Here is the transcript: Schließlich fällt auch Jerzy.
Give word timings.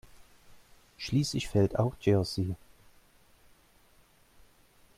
Schließlich 0.97 1.47
fällt 1.47 1.77
auch 1.77 1.93
Jerzy. 1.99 2.55